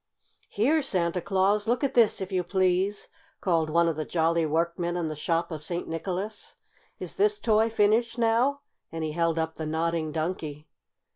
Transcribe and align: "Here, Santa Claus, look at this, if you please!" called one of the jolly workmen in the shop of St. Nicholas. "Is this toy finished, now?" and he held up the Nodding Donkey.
"Here, 0.49 0.81
Santa 0.81 1.21
Claus, 1.21 1.67
look 1.67 1.83
at 1.83 1.93
this, 1.93 2.21
if 2.21 2.31
you 2.31 2.43
please!" 2.43 3.07
called 3.39 3.69
one 3.69 3.87
of 3.87 3.95
the 3.95 4.03
jolly 4.03 4.47
workmen 4.47 4.97
in 4.97 5.09
the 5.09 5.15
shop 5.15 5.51
of 5.51 5.63
St. 5.63 5.87
Nicholas. 5.87 6.55
"Is 6.97 7.17
this 7.17 7.37
toy 7.37 7.69
finished, 7.69 8.17
now?" 8.17 8.61
and 8.91 9.03
he 9.03 9.11
held 9.11 9.37
up 9.37 9.57
the 9.57 9.67
Nodding 9.67 10.11
Donkey. 10.11 10.67